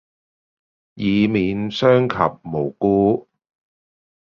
[0.95, 3.27] 以避免傷及無辜